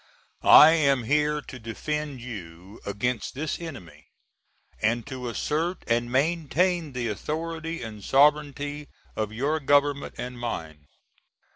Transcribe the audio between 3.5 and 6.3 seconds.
enemy and to assert and